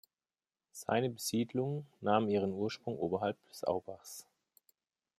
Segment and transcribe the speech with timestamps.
[0.71, 4.25] Seine Besiedlung nahm ihren Ursprung oberhalb des Aubachs.